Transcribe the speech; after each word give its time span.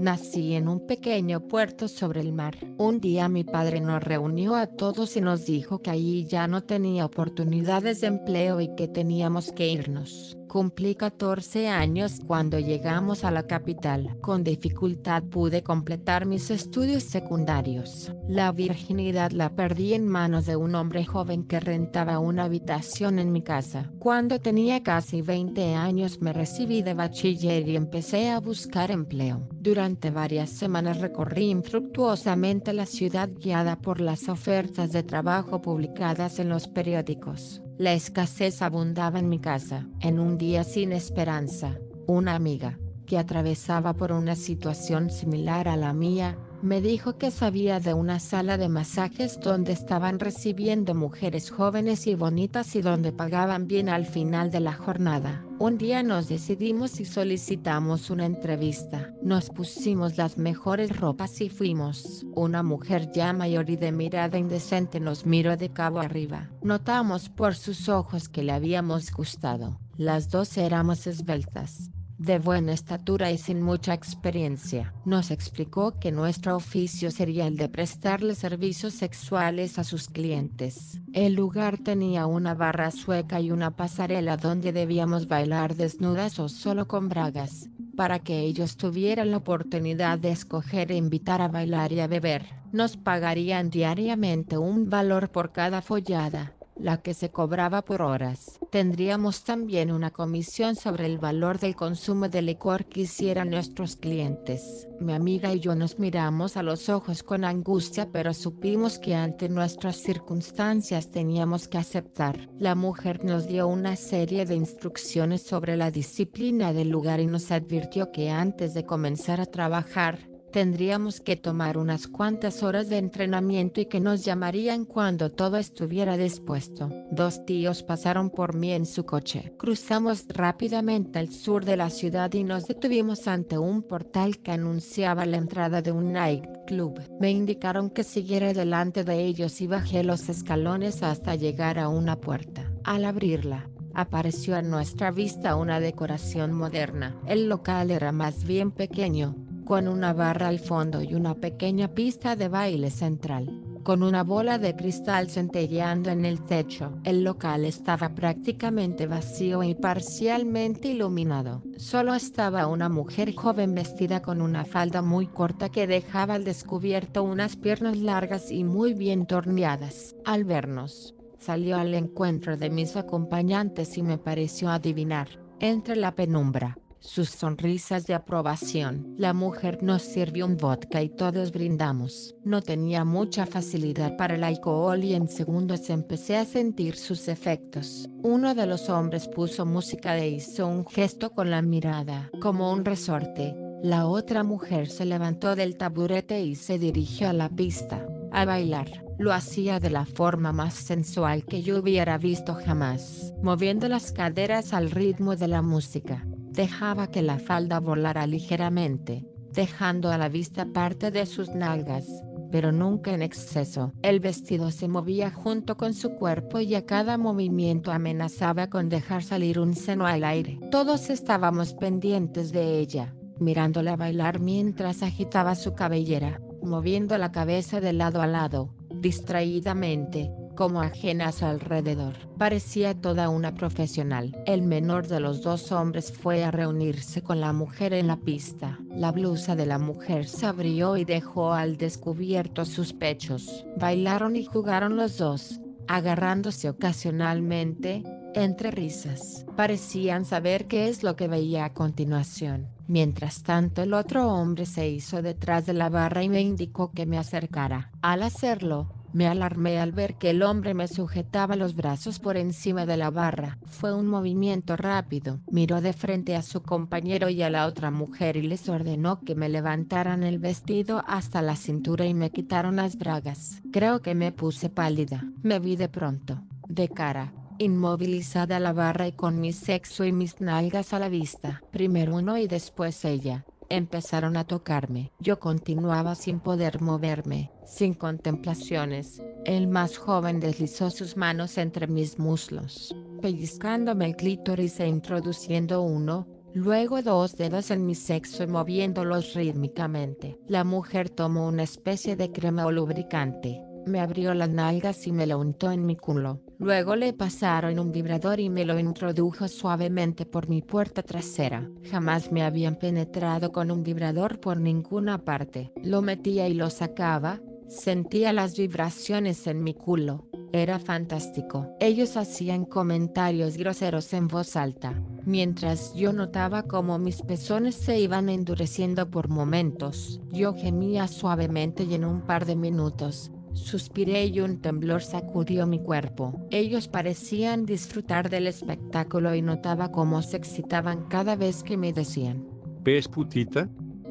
Nací 0.00 0.54
en 0.54 0.68
un 0.68 0.86
pequeño 0.86 1.46
puerto 1.46 1.86
sobre 1.86 2.20
el 2.20 2.32
mar. 2.32 2.56
Un 2.78 3.00
día 3.00 3.28
mi 3.28 3.44
padre 3.44 3.80
nos 3.80 4.02
reunió 4.02 4.56
a 4.56 4.66
todos 4.66 5.16
y 5.16 5.20
nos 5.20 5.46
dijo 5.46 5.80
que 5.80 5.90
allí 5.90 6.26
ya 6.26 6.48
no 6.48 6.62
tenía 6.62 7.04
oportunidades 7.04 8.00
de 8.00 8.08
empleo 8.08 8.60
y 8.60 8.74
que 8.74 8.88
teníamos 8.88 9.52
que 9.52 9.68
irnos. 9.68 10.36
Cumplí 10.52 10.96
14 10.96 11.68
años 11.68 12.20
cuando 12.26 12.58
llegamos 12.58 13.24
a 13.24 13.30
la 13.30 13.46
capital. 13.46 14.18
Con 14.20 14.44
dificultad 14.44 15.22
pude 15.22 15.62
completar 15.62 16.26
mis 16.26 16.50
estudios 16.50 17.04
secundarios. 17.04 18.12
La 18.28 18.52
virginidad 18.52 19.30
la 19.30 19.56
perdí 19.56 19.94
en 19.94 20.06
manos 20.06 20.44
de 20.44 20.56
un 20.56 20.74
hombre 20.74 21.06
joven 21.06 21.44
que 21.44 21.58
rentaba 21.58 22.18
una 22.18 22.44
habitación 22.44 23.18
en 23.18 23.32
mi 23.32 23.40
casa. 23.40 23.90
Cuando 23.98 24.40
tenía 24.40 24.82
casi 24.82 25.22
20 25.22 25.74
años 25.74 26.20
me 26.20 26.34
recibí 26.34 26.82
de 26.82 26.92
bachiller 26.92 27.66
y 27.66 27.74
empecé 27.74 28.28
a 28.28 28.38
buscar 28.38 28.90
empleo. 28.90 29.48
Durante 29.52 30.10
varias 30.10 30.50
semanas 30.50 31.00
recorrí 31.00 31.48
infructuosamente 31.48 32.74
la 32.74 32.84
ciudad 32.84 33.30
guiada 33.34 33.76
por 33.76 34.02
las 34.02 34.28
ofertas 34.28 34.92
de 34.92 35.02
trabajo 35.02 35.62
publicadas 35.62 36.38
en 36.40 36.50
los 36.50 36.68
periódicos. 36.68 37.61
La 37.78 37.94
escasez 37.94 38.62
abundaba 38.62 39.18
en 39.18 39.28
mi 39.28 39.38
casa. 39.38 39.86
En 40.00 40.20
un 40.20 40.36
día 40.36 40.62
sin 40.62 40.92
esperanza, 40.92 41.78
una 42.06 42.34
amiga, 42.34 42.78
que 43.06 43.18
atravesaba 43.18 43.94
por 43.94 44.12
una 44.12 44.36
situación 44.36 45.10
similar 45.10 45.68
a 45.68 45.76
la 45.76 45.92
mía, 45.92 46.38
me 46.62 46.80
dijo 46.80 47.18
que 47.18 47.30
sabía 47.30 47.80
de 47.80 47.94
una 47.94 48.20
sala 48.20 48.56
de 48.56 48.68
masajes 48.68 49.40
donde 49.40 49.72
estaban 49.72 50.20
recibiendo 50.20 50.94
mujeres 50.94 51.50
jóvenes 51.50 52.06
y 52.06 52.14
bonitas 52.14 52.76
y 52.76 52.82
donde 52.82 53.10
pagaban 53.10 53.66
bien 53.66 53.88
al 53.88 54.06
final 54.06 54.50
de 54.50 54.60
la 54.60 54.74
jornada. 54.74 55.44
Un 55.62 55.78
día 55.78 56.02
nos 56.02 56.28
decidimos 56.28 56.98
y 56.98 57.04
solicitamos 57.04 58.10
una 58.10 58.26
entrevista. 58.26 59.14
Nos 59.22 59.48
pusimos 59.48 60.16
las 60.16 60.36
mejores 60.36 60.98
ropas 60.98 61.40
y 61.40 61.50
fuimos. 61.50 62.26
Una 62.34 62.64
mujer 62.64 63.12
ya 63.12 63.32
mayor 63.32 63.70
y 63.70 63.76
de 63.76 63.92
mirada 63.92 64.38
indecente 64.38 64.98
nos 64.98 65.24
miró 65.24 65.56
de 65.56 65.68
cabo 65.68 66.00
arriba. 66.00 66.50
Notamos 66.62 67.28
por 67.28 67.54
sus 67.54 67.88
ojos 67.88 68.28
que 68.28 68.42
le 68.42 68.50
habíamos 68.50 69.12
gustado. 69.12 69.78
Las 69.96 70.30
dos 70.30 70.56
éramos 70.58 71.06
esbeltas 71.06 71.92
de 72.22 72.38
buena 72.38 72.72
estatura 72.72 73.32
y 73.32 73.38
sin 73.38 73.60
mucha 73.60 73.94
experiencia. 73.94 74.94
Nos 75.04 75.30
explicó 75.30 75.98
que 75.98 76.12
nuestro 76.12 76.54
oficio 76.54 77.10
sería 77.10 77.48
el 77.48 77.56
de 77.56 77.68
prestarle 77.68 78.36
servicios 78.36 78.94
sexuales 78.94 79.78
a 79.78 79.84
sus 79.84 80.08
clientes. 80.08 81.00
El 81.12 81.34
lugar 81.34 81.78
tenía 81.78 82.26
una 82.26 82.54
barra 82.54 82.92
sueca 82.92 83.40
y 83.40 83.50
una 83.50 83.72
pasarela 83.72 84.36
donde 84.36 84.72
debíamos 84.72 85.26
bailar 85.26 85.74
desnudas 85.74 86.38
o 86.38 86.48
solo 86.48 86.86
con 86.86 87.08
bragas, 87.08 87.68
para 87.96 88.20
que 88.20 88.40
ellos 88.40 88.76
tuvieran 88.76 89.32
la 89.32 89.38
oportunidad 89.38 90.18
de 90.18 90.30
escoger 90.30 90.92
e 90.92 90.96
invitar 90.96 91.42
a 91.42 91.48
bailar 91.48 91.92
y 91.92 92.00
a 92.00 92.06
beber. 92.06 92.46
Nos 92.70 92.96
pagarían 92.96 93.68
diariamente 93.68 94.56
un 94.56 94.88
valor 94.88 95.30
por 95.30 95.52
cada 95.52 95.82
follada 95.82 96.54
la 96.76 97.02
que 97.02 97.14
se 97.14 97.30
cobraba 97.30 97.82
por 97.82 98.02
horas. 98.02 98.58
Tendríamos 98.70 99.44
también 99.44 99.90
una 99.90 100.10
comisión 100.10 100.76
sobre 100.76 101.06
el 101.06 101.18
valor 101.18 101.58
del 101.58 101.76
consumo 101.76 102.28
de 102.28 102.42
licor 102.42 102.86
que 102.86 103.02
hicieran 103.02 103.50
nuestros 103.50 103.96
clientes. 103.96 104.88
Mi 105.00 105.12
amiga 105.12 105.52
y 105.52 105.60
yo 105.60 105.74
nos 105.74 105.98
miramos 105.98 106.56
a 106.56 106.62
los 106.62 106.88
ojos 106.88 107.22
con 107.22 107.44
angustia 107.44 108.08
pero 108.12 108.34
supimos 108.34 108.98
que 108.98 109.14
ante 109.14 109.48
nuestras 109.48 109.96
circunstancias 109.96 111.10
teníamos 111.10 111.68
que 111.68 111.78
aceptar. 111.78 112.48
La 112.58 112.74
mujer 112.74 113.24
nos 113.24 113.46
dio 113.46 113.66
una 113.66 113.96
serie 113.96 114.46
de 114.46 114.54
instrucciones 114.54 115.42
sobre 115.42 115.76
la 115.76 115.90
disciplina 115.90 116.72
del 116.72 116.88
lugar 116.88 117.20
y 117.20 117.26
nos 117.26 117.50
advirtió 117.50 118.12
que 118.12 118.30
antes 118.30 118.74
de 118.74 118.86
comenzar 118.86 119.40
a 119.40 119.46
trabajar, 119.46 120.31
Tendríamos 120.52 121.20
que 121.20 121.36
tomar 121.36 121.78
unas 121.78 122.06
cuantas 122.06 122.62
horas 122.62 122.90
de 122.90 122.98
entrenamiento 122.98 123.80
y 123.80 123.86
que 123.86 124.00
nos 124.00 124.22
llamarían 124.22 124.84
cuando 124.84 125.32
todo 125.32 125.56
estuviera 125.56 126.18
dispuesto. 126.18 126.90
Dos 127.10 127.46
tíos 127.46 127.82
pasaron 127.82 128.28
por 128.28 128.54
mí 128.54 128.72
en 128.72 128.84
su 128.84 129.06
coche. 129.06 129.54
Cruzamos 129.56 130.26
rápidamente 130.28 131.18
al 131.18 131.32
sur 131.32 131.64
de 131.64 131.78
la 131.78 131.88
ciudad 131.88 132.30
y 132.34 132.44
nos 132.44 132.66
detuvimos 132.66 133.28
ante 133.28 133.56
un 133.56 133.82
portal 133.82 134.40
que 134.40 134.50
anunciaba 134.50 135.24
la 135.24 135.38
entrada 135.38 135.80
de 135.80 135.90
un 135.90 136.12
nightclub. 136.12 137.00
Me 137.18 137.30
indicaron 137.30 137.88
que 137.88 138.04
siguiera 138.04 138.52
delante 138.52 139.04
de 139.04 139.24
ellos 139.24 139.58
y 139.62 139.66
bajé 139.66 140.04
los 140.04 140.28
escalones 140.28 141.02
hasta 141.02 141.34
llegar 141.34 141.78
a 141.78 141.88
una 141.88 142.20
puerta. 142.20 142.70
Al 142.84 143.06
abrirla, 143.06 143.70
apareció 143.94 144.56
a 144.56 144.62
nuestra 144.62 145.10
vista 145.10 145.56
una 145.56 145.80
decoración 145.80 146.52
moderna. 146.52 147.16
El 147.26 147.48
local 147.48 147.90
era 147.90 148.12
más 148.12 148.44
bien 148.44 148.70
pequeño, 148.70 149.34
con 149.64 149.88
una 149.88 150.12
barra 150.12 150.48
al 150.48 150.58
fondo 150.58 151.02
y 151.02 151.14
una 151.14 151.34
pequeña 151.34 151.88
pista 151.88 152.36
de 152.36 152.48
baile 152.48 152.90
central, 152.90 153.62
con 153.82 154.02
una 154.02 154.22
bola 154.22 154.58
de 154.58 154.76
cristal 154.76 155.28
centelleando 155.28 156.10
en 156.10 156.24
el 156.24 156.44
techo. 156.44 156.98
El 157.04 157.24
local 157.24 157.64
estaba 157.64 158.14
prácticamente 158.14 159.06
vacío 159.06 159.62
y 159.62 159.74
parcialmente 159.74 160.88
iluminado. 160.88 161.62
Solo 161.76 162.14
estaba 162.14 162.66
una 162.66 162.88
mujer 162.88 163.34
joven 163.34 163.74
vestida 163.74 164.22
con 164.22 164.40
una 164.40 164.64
falda 164.64 165.02
muy 165.02 165.26
corta 165.26 165.68
que 165.68 165.86
dejaba 165.86 166.34
al 166.34 166.44
descubierto 166.44 167.22
unas 167.22 167.56
piernas 167.56 167.96
largas 167.96 168.50
y 168.50 168.64
muy 168.64 168.94
bien 168.94 169.26
torneadas. 169.26 170.14
Al 170.24 170.44
vernos, 170.44 171.14
salió 171.38 171.76
al 171.76 171.94
encuentro 171.94 172.56
de 172.56 172.70
mis 172.70 172.96
acompañantes 172.96 173.98
y 173.98 174.02
me 174.02 174.18
pareció 174.18 174.70
adivinar, 174.70 175.28
entre 175.58 175.96
la 175.96 176.14
penumbra, 176.14 176.78
sus 177.02 177.28
sonrisas 177.30 178.06
de 178.06 178.14
aprobación. 178.14 179.14
La 179.18 179.32
mujer 179.32 179.82
nos 179.82 180.02
sirvió 180.02 180.46
un 180.46 180.56
vodka 180.56 181.02
y 181.02 181.08
todos 181.08 181.52
brindamos. 181.52 182.34
No 182.44 182.62
tenía 182.62 183.04
mucha 183.04 183.44
facilidad 183.44 184.16
para 184.16 184.36
el 184.36 184.44
alcohol 184.44 185.02
y 185.04 185.14
en 185.14 185.28
segundos 185.28 185.90
empecé 185.90 186.36
a 186.36 186.44
sentir 186.44 186.96
sus 186.96 187.28
efectos. 187.28 188.08
Uno 188.22 188.54
de 188.54 188.66
los 188.66 188.88
hombres 188.88 189.28
puso 189.28 189.66
música 189.66 190.16
e 190.16 190.28
hizo 190.28 190.66
un 190.66 190.86
gesto 190.86 191.32
con 191.32 191.50
la 191.50 191.60
mirada, 191.60 192.30
como 192.40 192.72
un 192.72 192.84
resorte. 192.84 193.54
La 193.82 194.06
otra 194.06 194.44
mujer 194.44 194.88
se 194.88 195.04
levantó 195.04 195.56
del 195.56 195.76
taburete 195.76 196.40
y 196.42 196.54
se 196.54 196.78
dirigió 196.78 197.28
a 197.28 197.32
la 197.32 197.48
pista, 197.48 198.06
a 198.30 198.44
bailar. 198.44 199.04
Lo 199.18 199.32
hacía 199.32 199.80
de 199.80 199.90
la 199.90 200.06
forma 200.06 200.52
más 200.52 200.74
sensual 200.74 201.44
que 201.44 201.62
yo 201.62 201.80
hubiera 201.80 202.16
visto 202.16 202.54
jamás, 202.54 203.34
moviendo 203.42 203.88
las 203.88 204.12
caderas 204.12 204.72
al 204.72 204.90
ritmo 204.90 205.36
de 205.36 205.48
la 205.48 205.62
música 205.62 206.24
dejaba 206.52 207.10
que 207.10 207.22
la 207.22 207.38
falda 207.38 207.80
volara 207.80 208.26
ligeramente, 208.26 209.24
dejando 209.52 210.10
a 210.10 210.18
la 210.18 210.28
vista 210.28 210.66
parte 210.66 211.10
de 211.10 211.26
sus 211.26 211.50
nalgas, 211.50 212.06
pero 212.50 212.70
nunca 212.70 213.12
en 213.12 213.22
exceso. 213.22 213.92
El 214.02 214.20
vestido 214.20 214.70
se 214.70 214.86
movía 214.86 215.30
junto 215.30 215.76
con 215.76 215.94
su 215.94 216.10
cuerpo 216.10 216.60
y 216.60 216.74
a 216.74 216.84
cada 216.84 217.16
movimiento 217.16 217.90
amenazaba 217.90 218.68
con 218.68 218.88
dejar 218.90 219.22
salir 219.22 219.58
un 219.58 219.74
seno 219.74 220.06
al 220.06 220.24
aire. 220.24 220.60
Todos 220.70 221.08
estábamos 221.08 221.72
pendientes 221.74 222.52
de 222.52 222.78
ella, 222.78 223.14
mirándola 223.40 223.96
bailar 223.96 224.38
mientras 224.38 225.02
agitaba 225.02 225.54
su 225.54 225.74
cabellera, 225.74 226.40
moviendo 226.62 227.16
la 227.16 227.32
cabeza 227.32 227.80
de 227.80 227.94
lado 227.94 228.20
a 228.20 228.26
lado, 228.26 228.74
distraídamente, 228.90 230.30
como 230.54 230.80
ajenas 230.80 231.42
alrededor. 231.42 232.14
Parecía 232.38 232.94
toda 232.94 233.28
una 233.28 233.54
profesional. 233.54 234.36
El 234.46 234.62
menor 234.62 235.06
de 235.08 235.20
los 235.20 235.42
dos 235.42 235.72
hombres 235.72 236.12
fue 236.12 236.44
a 236.44 236.50
reunirse 236.50 237.22
con 237.22 237.40
la 237.40 237.52
mujer 237.52 237.92
en 237.92 238.06
la 238.06 238.16
pista. 238.16 238.78
La 238.90 239.12
blusa 239.12 239.56
de 239.56 239.66
la 239.66 239.78
mujer 239.78 240.26
se 240.26 240.46
abrió 240.46 240.96
y 240.96 241.04
dejó 241.04 241.52
al 241.52 241.76
descubierto 241.76 242.64
sus 242.64 242.92
pechos. 242.92 243.64
Bailaron 243.76 244.36
y 244.36 244.44
jugaron 244.44 244.96
los 244.96 245.18
dos, 245.18 245.60
agarrándose 245.88 246.68
ocasionalmente, 246.68 248.02
entre 248.34 248.70
risas. 248.70 249.44
Parecían 249.56 250.24
saber 250.24 250.66
qué 250.66 250.88
es 250.88 251.02
lo 251.02 251.16
que 251.16 251.28
veía 251.28 251.64
a 251.64 251.74
continuación. 251.74 252.68
Mientras 252.88 253.42
tanto 253.42 253.82
el 253.82 253.94
otro 253.94 254.28
hombre 254.28 254.66
se 254.66 254.88
hizo 254.88 255.22
detrás 255.22 255.66
de 255.66 255.74
la 255.74 255.88
barra 255.88 256.22
y 256.22 256.28
me 256.28 256.40
indicó 256.40 256.92
que 256.92 257.06
me 257.06 257.18
acercara. 257.18 257.90
Al 258.02 258.22
hacerlo, 258.22 258.88
me 259.12 259.26
alarmé 259.26 259.78
al 259.78 259.92
ver 259.92 260.14
que 260.14 260.30
el 260.30 260.42
hombre 260.42 260.74
me 260.74 260.88
sujetaba 260.88 261.56
los 261.56 261.74
brazos 261.74 262.18
por 262.18 262.36
encima 262.36 262.86
de 262.86 262.96
la 262.96 263.10
barra. 263.10 263.58
Fue 263.66 263.94
un 263.94 264.06
movimiento 264.06 264.76
rápido. 264.76 265.40
Miró 265.50 265.80
de 265.80 265.92
frente 265.92 266.36
a 266.36 266.42
su 266.42 266.62
compañero 266.62 267.28
y 267.28 267.42
a 267.42 267.50
la 267.50 267.66
otra 267.66 267.90
mujer 267.90 268.36
y 268.36 268.42
les 268.42 268.68
ordenó 268.68 269.20
que 269.20 269.34
me 269.34 269.48
levantaran 269.48 270.22
el 270.22 270.38
vestido 270.38 271.04
hasta 271.06 271.42
la 271.42 271.56
cintura 271.56 272.06
y 272.06 272.14
me 272.14 272.30
quitaron 272.30 272.76
las 272.76 272.96
bragas. 272.96 273.62
Creo 273.72 274.00
que 274.00 274.14
me 274.14 274.32
puse 274.32 274.68
pálida. 274.70 275.24
Me 275.42 275.58
vi 275.58 275.76
de 275.76 275.88
pronto, 275.88 276.42
de 276.68 276.88
cara, 276.88 277.32
inmovilizada 277.58 278.56
a 278.56 278.60
la 278.60 278.72
barra 278.72 279.06
y 279.06 279.12
con 279.12 279.40
mi 279.40 279.52
sexo 279.52 280.04
y 280.04 280.12
mis 280.12 280.40
nalgas 280.40 280.92
a 280.92 280.98
la 280.98 281.08
vista. 281.08 281.62
Primero 281.70 282.16
uno 282.16 282.38
y 282.38 282.46
después 282.46 283.04
ella. 283.04 283.44
Empezaron 283.72 284.36
a 284.36 284.44
tocarme. 284.44 285.12
Yo 285.18 285.40
continuaba 285.40 286.14
sin 286.14 286.40
poder 286.40 286.82
moverme, 286.82 287.50
sin 287.64 287.94
contemplaciones. 287.94 289.22
El 289.46 289.66
más 289.66 289.96
joven 289.96 290.40
deslizó 290.40 290.90
sus 290.90 291.16
manos 291.16 291.56
entre 291.56 291.86
mis 291.86 292.18
muslos, 292.18 292.94
pellizcándome 293.22 294.04
el 294.04 294.16
clítoris 294.16 294.78
e 294.78 294.88
introduciendo 294.88 295.80
uno, 295.80 296.28
luego 296.52 297.00
dos 297.00 297.34
dedos 297.38 297.70
en 297.70 297.86
mi 297.86 297.94
sexo 297.94 298.42
y 298.42 298.46
moviéndolos 298.46 299.32
rítmicamente. 299.32 300.38
La 300.48 300.64
mujer 300.64 301.08
tomó 301.08 301.48
una 301.48 301.62
especie 301.62 302.14
de 302.14 302.30
crema 302.30 302.66
o 302.66 302.72
lubricante, 302.72 303.62
me 303.86 304.00
abrió 304.00 304.32
las 304.34 304.50
nalgas 304.50 305.06
y 305.06 305.12
me 305.12 305.26
lo 305.26 305.38
untó 305.38 305.72
en 305.72 305.86
mi 305.86 305.96
culo. 305.96 306.40
Luego 306.62 306.94
le 306.94 307.12
pasaron 307.12 307.80
un 307.80 307.90
vibrador 307.90 308.38
y 308.38 308.48
me 308.48 308.64
lo 308.64 308.78
introdujo 308.78 309.48
suavemente 309.48 310.26
por 310.26 310.48
mi 310.48 310.62
puerta 310.62 311.02
trasera. 311.02 311.68
Jamás 311.90 312.30
me 312.30 312.44
habían 312.44 312.76
penetrado 312.76 313.50
con 313.50 313.72
un 313.72 313.82
vibrador 313.82 314.38
por 314.38 314.60
ninguna 314.60 315.18
parte. 315.24 315.72
Lo 315.82 316.02
metía 316.02 316.46
y 316.46 316.54
lo 316.54 316.70
sacaba, 316.70 317.40
sentía 317.66 318.32
las 318.32 318.56
vibraciones 318.56 319.48
en 319.48 319.64
mi 319.64 319.74
culo. 319.74 320.28
Era 320.52 320.78
fantástico. 320.78 321.74
Ellos 321.80 322.16
hacían 322.16 322.64
comentarios 322.64 323.56
groseros 323.56 324.12
en 324.12 324.28
voz 324.28 324.54
alta, 324.54 325.02
mientras 325.26 325.92
yo 325.94 326.12
notaba 326.12 326.62
como 326.62 327.00
mis 327.00 327.22
pezones 327.22 327.74
se 327.74 327.98
iban 327.98 328.28
endureciendo 328.28 329.10
por 329.10 329.28
momentos. 329.28 330.20
Yo 330.30 330.54
gemía 330.54 331.08
suavemente 331.08 331.82
y 331.82 331.94
en 331.94 332.04
un 332.04 332.20
par 332.20 332.46
de 332.46 332.54
minutos, 332.54 333.32
Suspiré 333.54 334.26
y 334.26 334.40
un 334.40 334.60
temblor 334.60 335.02
sacudió 335.02 335.66
mi 335.66 335.78
cuerpo. 335.78 336.46
Ellos 336.50 336.88
parecían 336.88 337.66
disfrutar 337.66 338.30
del 338.30 338.46
espectáculo 338.46 339.34
y 339.34 339.42
notaba 339.42 339.92
cómo 339.92 340.22
se 340.22 340.36
excitaban 340.36 341.06
cada 341.08 341.36
vez 341.36 341.62
que 341.62 341.76
me 341.76 341.92
decían. 341.92 342.46
¿Ves 342.82 343.08
putita? 343.08 343.68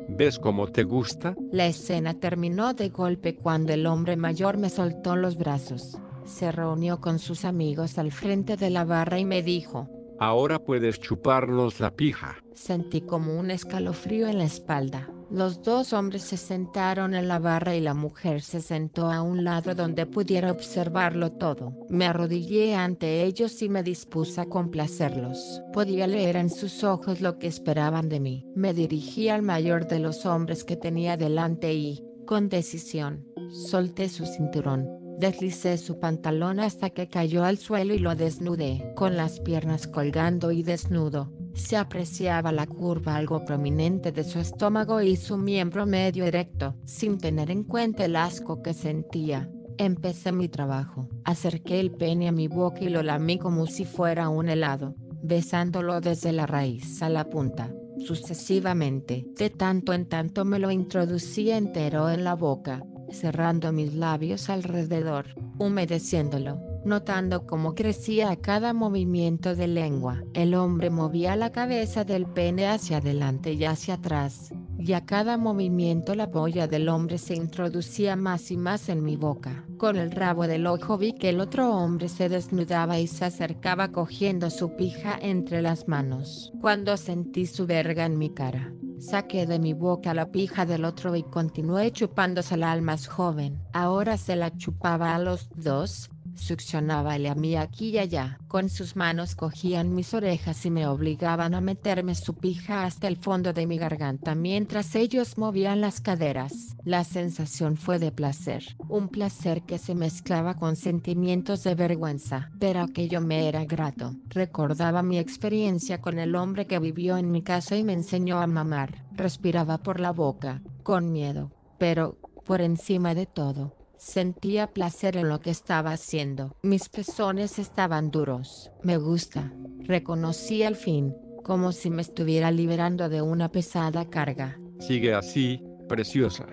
¿Ves 0.10 0.40
cómo 0.40 0.68
te 0.68 0.84
gusta? 0.84 1.36
La 1.52 1.68
escena 1.68 2.14
terminó 2.14 2.74
de 2.74 2.90
golpe 2.90 3.36
cuando 3.36 3.74
el 3.74 3.86
hombre 3.86 4.18
mayor 4.18 4.58
me 4.58 4.70
soltó 4.70 5.16
los 5.16 5.38
brazos. 5.38 5.98
Se 6.26 6.52
reunió 6.52 7.02
con 7.02 7.20
sus 7.20 7.46
amigos 7.46 7.98
al 7.98 8.12
frente 8.12 8.58
de 8.58 8.70
la 8.70 8.86
barra 8.86 9.20
y 9.20 9.26
me 9.26 9.42
dijo. 9.42 9.90
Ahora 10.20 10.60
puedes 10.60 11.00
chuparnos 11.00 11.80
la 11.80 11.96
pija. 11.96 12.38
Sentí 12.54 13.02
como 13.02 13.40
un 13.40 13.50
escalofrío 13.50 14.28
en 14.28 14.38
la 14.38 14.44
espalda. 14.44 15.10
Los 15.32 15.64
dos 15.64 15.94
hombres 15.94 16.24
se 16.24 16.36
sentaron 16.36 17.14
en 17.14 17.30
la 17.30 17.40
barra 17.40 17.74
y 17.74 17.80
la 17.80 17.94
mujer 17.94 18.42
se 18.42 18.60
sentó 18.62 19.10
a 19.10 19.22
un 19.22 19.46
lado 19.46 19.74
donde 19.76 20.06
pudiera 20.06 20.52
observarlo 20.52 21.32
todo. 21.32 21.74
Me 21.90 22.06
arrodillé 22.06 22.76
ante 22.76 23.24
ellos 23.24 23.62
y 23.62 23.70
me 23.70 23.82
dispuse 23.82 24.42
a 24.42 24.46
complacerlos. 24.46 25.62
Podía 25.72 26.06
leer 26.06 26.36
en 26.36 26.50
sus 26.50 26.84
ojos 26.84 27.22
lo 27.22 27.40
que 27.40 27.48
esperaban 27.48 28.10
de 28.10 28.20
mí. 28.20 28.46
Me 28.56 28.74
dirigí 28.74 29.30
al 29.30 29.42
mayor 29.42 29.88
de 29.88 30.00
los 30.00 30.26
hombres 30.26 30.66
que 30.66 30.76
tenía 30.76 31.16
delante 31.16 31.74
y, 31.74 32.04
con 32.26 32.50
decisión, 32.50 33.26
solté 33.70 34.10
su 34.10 34.26
cinturón. 34.26 35.01
Deslicé 35.18 35.78
su 35.78 36.00
pantalón 36.00 36.60
hasta 36.60 36.90
que 36.90 37.08
cayó 37.08 37.44
al 37.44 37.58
suelo 37.58 37.94
y 37.94 38.00
lo 38.00 38.16
desnudé, 38.16 38.94
con 38.96 39.18
las 39.18 39.40
piernas 39.40 39.88
colgando 39.88 40.52
y 40.52 40.64
desnudo 40.64 41.32
se 41.54 41.78
apreciaba 41.78 42.52
la 42.52 42.66
curva 42.68 43.16
algo 43.16 43.44
prominente 43.46 44.12
de 44.12 44.24
su 44.24 44.40
estómago 44.40 45.02
y 45.02 45.16
su 45.16 45.38
miembro 45.38 45.86
medio 45.86 46.26
erecto. 46.26 46.76
Sin 46.86 47.18
tener 47.18 47.52
en 47.52 47.64
cuenta 47.64 48.06
el 48.06 48.16
asco 48.16 48.62
que 48.62 48.74
sentía, 48.74 49.50
empecé 49.78 50.32
mi 50.32 50.48
trabajo. 50.48 51.10
Acerqué 51.24 51.80
el 51.80 51.92
pene 51.92 52.28
a 52.28 52.32
mi 52.32 52.48
boca 52.48 52.82
y 52.82 52.90
lo 52.90 53.04
lamí 53.04 53.38
como 53.38 53.68
si 53.68 53.86
fuera 53.86 54.30
un 54.30 54.50
helado, 54.50 54.96
besándolo 55.24 56.00
desde 56.02 56.32
la 56.32 56.48
raíz 56.48 57.02
a 57.02 57.10
la 57.10 57.30
punta. 57.30 57.74
Sucesivamente, 58.00 59.28
de 59.38 59.50
tanto 59.50 59.94
en 59.94 60.08
tanto 60.08 60.44
me 60.46 60.58
lo 60.58 60.72
introducía 60.72 61.58
entero 61.58 62.10
en 62.10 62.24
la 62.24 62.34
boca, 62.34 62.84
cerrando 63.14 63.72
mis 63.72 63.94
labios 63.94 64.50
alrededor, 64.50 65.28
humedeciéndolo 65.58 66.72
notando 66.84 67.46
cómo 67.46 67.76
crecía 67.76 68.32
a 68.32 68.36
cada 68.36 68.74
movimiento 68.74 69.56
de 69.56 69.68
lengua. 69.68 70.24
El 70.34 70.56
hombre 70.56 70.90
movía 70.90 71.36
la 71.36 71.52
cabeza 71.52 72.04
del 72.04 72.26
pene 72.26 72.68
hacia 72.68 72.98
adelante 72.98 73.54
y 73.54 73.66
hacia 73.66 73.96
atrás, 73.96 74.54
y 74.78 74.94
a 74.94 75.06
cada 75.06 75.38
movimiento 75.38 76.16
la 76.16 76.32
polla 76.32 76.68
del 76.68 76.90
hombre 76.90 77.18
se 77.18 77.36
introducía 77.36 78.16
más 78.16 78.52
y 78.52 78.58
más 78.58 78.90
en 78.90 79.04
mi 79.04 79.16
boca. 79.16 79.64
Con 79.78 79.98
el 79.98 80.12
rabo 80.12 80.48
del 80.48 80.68
ojo 80.68 80.98
vi 80.98 81.14
que 81.14 81.30
el 81.30 81.40
otro 81.40 81.72
hombre 81.76 82.10
se 82.10 82.30
desnudaba 82.30 83.00
y 83.00 83.08
se 83.08 83.26
acercaba 83.26 83.92
cogiendo 83.92 84.50
su 84.50 84.76
pija 84.76 85.18
entre 85.22 85.62
las 85.62 85.88
manos. 85.88 86.52
Cuando 86.62 86.98
sentí 86.98 87.46
su 87.46 87.66
verga 87.68 88.06
en 88.06 88.18
mi 88.18 88.32
cara, 88.32 88.74
Saqué 89.02 89.48
de 89.48 89.58
mi 89.58 89.74
boca 89.74 90.14
la 90.14 90.32
pija 90.32 90.68
del 90.68 90.86
otro 90.86 91.16
y 91.16 91.24
continué 91.24 91.92
chupándosela 91.92 92.72
al 92.72 92.84
más 92.84 93.08
joven. 93.08 93.60
Ahora 93.74 94.16
se 94.16 94.36
la 94.36 94.56
chupaba 94.56 95.16
a 95.16 95.20
los 95.20 95.50
dos, 95.56 96.12
Succionábale 96.36 97.30
a 97.30 97.36
mí 97.36 97.56
aquí 97.56 97.90
y 97.90 97.98
allá. 97.98 98.40
Con 98.48 98.70
sus 98.70 98.96
manos 98.96 99.36
cogían 99.36 99.94
mis 99.94 100.14
orejas 100.14 100.66
y 100.66 100.72
me 100.72 100.88
obligaban 100.88 101.54
a 101.54 101.62
meterme 101.62 102.16
su 102.16 102.34
pija 102.36 102.86
hasta 102.86 103.08
el 103.08 103.18
fondo 103.18 103.54
de 103.54 103.68
mi 103.68 103.78
garganta 103.78 104.36
mientras 104.36 104.96
ellos 104.96 105.38
movían 105.38 105.82
las 105.82 106.02
caderas. 106.02 106.76
La 106.84 107.04
sensación 107.04 107.78
fue 107.78 108.00
de 108.00 108.12
placer, 108.12 108.64
un 108.90 109.08
placer 109.08 109.64
que 109.64 109.78
se 109.78 109.96
mezclaba 109.96 110.56
con 110.56 110.76
sentimientos 110.76 111.64
de 111.64 111.76
vergüenza, 111.76 112.52
pero 112.60 112.82
aquello 112.82 113.22
me 113.22 113.48
era 113.48 113.66
grato. 113.66 114.16
Recordaba 114.30 115.04
mi 115.04 115.20
experiencia 115.20 116.02
con 116.02 116.20
el 116.20 116.36
hombre 116.36 116.68
que 116.68 116.80
vivió 116.80 117.18
en 117.18 117.32
mi 117.32 117.42
casa 117.42 117.76
y 117.76 117.84
me 117.84 117.94
enseñó 117.94 118.42
a 118.42 118.48
mamar. 118.48 119.06
Respiraba 119.14 119.78
por 119.78 120.00
la 120.00 120.12
boca, 120.12 120.62
con 120.84 121.12
miedo, 121.12 121.52
pero, 121.78 122.18
por 122.46 122.62
encima 122.62 123.14
de 123.14 123.26
todo, 123.28 123.76
Sentía 124.02 124.66
placer 124.66 125.16
en 125.16 125.30
lo 125.30 125.42
que 125.42 125.52
estaba 125.52 125.92
haciendo. 125.92 126.56
Mis 126.64 126.90
pezones 126.90 127.60
estaban 127.60 128.10
duros. 128.10 128.72
Me 128.82 128.98
gusta. 128.98 129.54
Reconocí 129.82 130.64
al 130.64 130.76
fin, 130.76 131.16
como 131.44 131.72
si 131.72 131.92
me 131.92 132.02
estuviera 132.02 132.50
liberando 132.50 133.10
de 133.10 133.22
una 133.22 133.50
pesada 133.50 134.10
carga. 134.10 134.60
Sigue 134.80 135.14
así, 135.14 135.64
preciosa. 135.88 136.48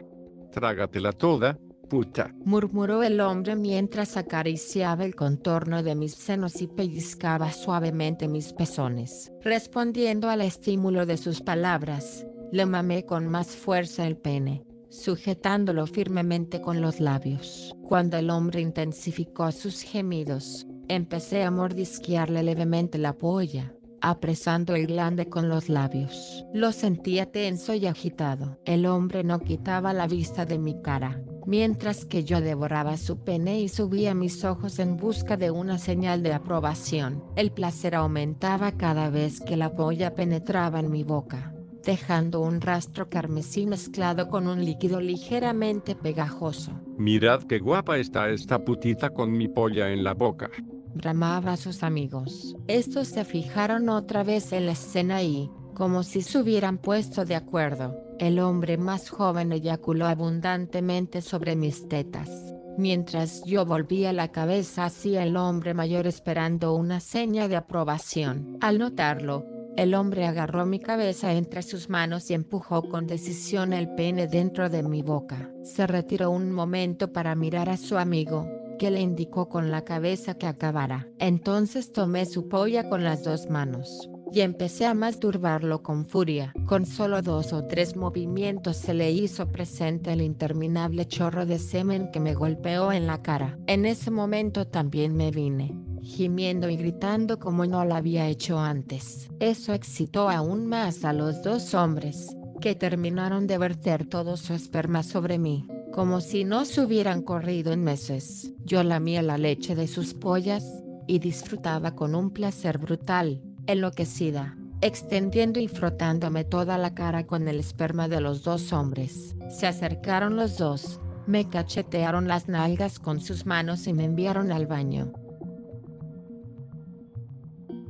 Trágatela 0.53 1.13
toda, 1.13 1.59
puta. 1.89 2.35
Murmuró 2.45 3.03
el 3.03 3.19
hombre 3.19 3.57
mientras 3.57 4.19
acariciaba 4.19 5.07
el 5.07 5.15
contorno 5.15 5.83
de 5.83 5.95
mis 5.95 6.15
senos 6.15 6.61
y 6.61 6.67
pellizcaba 6.67 7.51
suavemente 7.53 8.29
mis 8.29 8.53
pezones. 8.53 9.33
Respondiendo 9.43 10.29
al 10.29 10.43
estímulo 10.43 11.07
de 11.07 11.17
sus 11.17 11.41
palabras, 11.41 12.27
le 12.53 12.67
mamé 12.67 13.07
con 13.07 13.27
más 13.27 13.57
fuerza 13.57 14.07
el 14.07 14.19
pene 14.19 14.68
sujetándolo 14.91 15.87
firmemente 15.87 16.61
con 16.61 16.81
los 16.81 17.01
labios. 17.01 17.75
Cuando 17.83 18.17
el 18.17 18.31
hombre 18.31 18.61
intensificó 18.61 19.51
sus 19.53 19.83
gemidos, 19.83 20.67
empecé 20.89 21.45
a 21.45 21.51
mordisquearle 21.51 22.43
levemente 22.43 22.99
la 22.99 23.13
polla, 23.13 23.75
apresando 24.01 24.75
el 24.75 24.87
glande 24.87 25.29
con 25.29 25.49
los 25.49 25.69
labios. 25.69 26.45
Lo 26.53 26.73
sentía 26.73 27.31
tenso 27.31 27.75
y 27.75 27.87
agitado. 27.87 28.59
El 28.65 28.87
hombre 28.87 29.25
no 29.25 29.41
quitaba 29.41 29.93
la 29.93 30.07
vista 30.07 30.47
de 30.47 30.59
mi 30.59 30.81
cara, 30.81 31.23
mientras 31.47 32.05
que 32.05 32.25
yo 32.25 32.41
devoraba 32.41 32.97
su 32.97 33.19
pene 33.25 33.61
y 33.61 33.69
subía 33.69 34.15
mis 34.15 34.45
ojos 34.45 34.79
en 34.79 34.97
busca 34.97 35.37
de 35.37 35.51
una 35.51 35.79
señal 35.79 36.23
de 36.23 36.33
aprobación. 36.33 37.25
El 37.37 37.53
placer 37.53 37.95
aumentaba 37.95 38.73
cada 38.73 39.11
vez 39.11 39.41
que 39.41 39.57
la 39.57 39.75
polla 39.75 40.15
penetraba 40.15 40.81
en 40.81 40.91
mi 40.91 41.05
boca 41.05 41.55
dejando 41.85 42.41
un 42.41 42.61
rastro 42.61 43.09
carmesí 43.09 43.67
mezclado 43.67 44.29
con 44.29 44.47
un 44.47 44.65
líquido 44.65 45.01
ligeramente 45.01 45.95
pegajoso. 45.95 46.73
Mirad 46.97 47.45
qué 47.45 47.59
guapa 47.59 47.99
está 47.99 48.29
esta 48.31 48.65
putita 48.65 49.11
con 49.11 49.33
mi 49.33 49.49
polla 49.49 49.91
en 49.91 50.05
la 50.05 50.15
boca. 50.15 50.51
Bramaba 50.95 51.53
a 51.53 51.57
sus 51.57 51.83
amigos. 51.83 52.57
Estos 52.67 53.09
se 53.09 53.25
fijaron 53.25 53.89
otra 53.89 54.25
vez 54.25 54.53
en 54.53 54.67
la 54.67 54.73
escena 54.73 55.23
y, 55.23 55.51
como 55.75 56.03
si 56.03 56.23
se 56.23 56.39
hubieran 56.39 56.79
puesto 56.79 57.25
de 57.25 57.37
acuerdo, 57.37 57.95
el 58.19 58.41
hombre 58.41 58.79
más 58.79 59.11
joven 59.11 59.53
eyaculó 59.53 60.07
abundantemente 60.07 61.23
sobre 61.23 61.55
mis 61.55 61.89
tetas. 61.89 62.29
Mientras 62.77 63.45
yo 63.45 63.65
volvía 63.65 64.13
la 64.13 64.29
cabeza 64.29 64.87
hacia 64.87 65.23
el 65.23 65.37
hombre 65.37 65.75
mayor 65.75 66.07
esperando 66.07 66.75
una 66.75 67.01
seña 67.01 67.49
de 67.49 67.57
aprobación. 67.57 68.57
Al 68.61 68.79
notarlo, 68.79 69.45
el 69.79 69.95
hombre 69.95 70.27
agarró 70.27 70.67
mi 70.67 70.81
cabeza 70.81 71.35
entre 71.35 71.63
sus 71.63 71.89
manos 71.89 72.33
y 72.33 72.35
empujó 72.35 72.89
con 72.89 73.07
decisión 73.07 73.73
el 73.73 73.89
pene 73.95 74.27
dentro 74.27 74.69
de 74.69 74.83
mi 74.83 75.03
boca. 75.03 75.53
Se 75.63 75.87
retiró 75.87 76.33
un 76.33 76.51
momento 76.51 77.13
para 77.13 77.37
mirar 77.37 77.69
a 77.69 77.77
su 77.77 77.97
amigo, 77.97 78.49
que 78.77 78.91
le 78.91 79.01
indicó 79.01 79.49
con 79.49 79.71
la 79.71 79.85
cabeza 79.85 80.35
que 80.35 80.49
acabara. 80.49 81.07
Entonces 81.21 81.93
tomé 81.93 82.27
su 82.27 82.49
polla 82.49 82.89
con 82.89 83.05
las 83.05 83.23
dos 83.23 83.51
manos, 83.51 84.11
y 84.33 84.41
empecé 84.41 84.85
a 84.85 84.95
masturbarlo 84.95 85.81
con 85.85 86.07
furia. 86.07 86.53
Con 86.67 86.85
solo 86.85 87.23
dos 87.23 87.53
o 87.53 87.65
tres 87.69 87.95
movimientos 87.95 88.79
se 88.79 88.95
le 88.95 89.13
hizo 89.13 89.47
presente 89.47 90.13
el 90.13 90.23
interminable 90.23 91.07
chorro 91.07 91.47
de 91.47 91.61
semen 91.61 92.11
que 92.11 92.19
me 92.19 92.35
golpeó 92.35 92.91
en 92.91 93.07
la 93.07 93.23
cara. 93.23 93.57
En 93.69 93.87
ese 93.87 94.11
momento 94.11 94.67
también 94.67 95.15
me 95.15 95.31
vine 95.31 95.88
gimiendo 96.03 96.69
y 96.69 96.77
gritando 96.77 97.39
como 97.39 97.67
no 97.67 97.85
lo 97.85 97.95
había 97.95 98.29
hecho 98.29 98.59
antes. 98.59 99.29
Eso 99.41 99.73
excitó 99.73 100.29
aún 100.29 100.67
más 100.67 101.05
a 101.05 101.13
los 101.13 101.43
dos 101.43 101.75
hombres, 101.75 102.37
que 102.61 102.75
terminaron 102.75 103.47
de 103.47 103.59
verter 103.59 104.07
todo 104.07 104.37
su 104.37 104.55
esperma 104.55 105.03
sobre 105.03 105.39
mí, 105.39 105.67
como 105.93 106.21
si 106.21 106.45
no 106.45 106.65
se 106.65 106.81
hubieran 106.83 107.23
corrido 107.23 107.73
en 107.73 107.85
meses. 107.85 108.53
Yo 108.65 108.83
lamía 108.83 109.23
la 109.23 109.39
leche 109.39 109.75
de 109.75 109.89
sus 109.89 110.15
pollas, 110.15 110.65
y 111.09 111.19
disfrutaba 111.19 111.97
con 111.97 112.15
un 112.15 112.31
placer 112.31 112.79
brutal, 112.79 113.43
enloquecida, 113.67 114.57
extendiendo 114.81 115.59
y 115.59 115.67
frotándome 115.67 116.45
toda 116.45 116.79
la 116.79 116.95
cara 116.95 117.27
con 117.27 117.49
el 117.49 117.59
esperma 117.59 118.07
de 118.07 118.21
los 118.21 118.45
dos 118.45 118.73
hombres. 118.73 119.35
Se 119.51 119.67
acercaron 119.67 120.37
los 120.37 120.59
dos, 120.59 121.01
me 121.27 121.49
cachetearon 121.49 122.29
las 122.29 122.49
nalgas 122.49 122.99
con 122.99 123.21
sus 123.21 123.47
manos 123.47 123.87
y 123.87 123.93
me 123.95 124.05
enviaron 124.05 124.53
al 124.53 124.67
baño. 124.67 125.13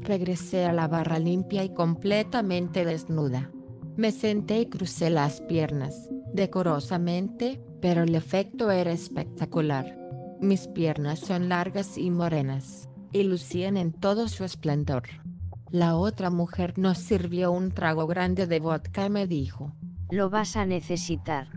Regresé 0.08 0.64
a 0.64 0.72
la 0.72 0.88
barra 0.88 1.18
limpia 1.18 1.64
y 1.64 1.74
completamente 1.74 2.86
desnuda. 2.86 3.50
Me 3.98 4.10
senté 4.10 4.60
y 4.60 4.66
crucé 4.66 5.10
las 5.10 5.42
piernas, 5.42 6.08
decorosamente, 6.32 7.62
pero 7.82 8.04
el 8.04 8.14
efecto 8.14 8.70
era 8.70 8.90
espectacular. 8.90 9.98
Mis 10.40 10.66
piernas 10.66 11.18
son 11.18 11.50
largas 11.50 11.98
y 11.98 12.10
morenas, 12.10 12.88
y 13.12 13.24
lucían 13.24 13.76
en 13.76 13.92
todo 13.92 14.28
su 14.28 14.44
esplendor. 14.44 15.02
La 15.70 15.94
otra 15.94 16.30
mujer 16.30 16.78
nos 16.78 16.96
sirvió 16.96 17.52
un 17.52 17.70
trago 17.70 18.06
grande 18.06 18.46
de 18.46 18.60
vodka 18.60 19.04
y 19.04 19.10
me 19.10 19.26
dijo, 19.26 19.74
Lo 20.10 20.30
vas 20.30 20.56
a 20.56 20.64
necesitar. 20.64 21.48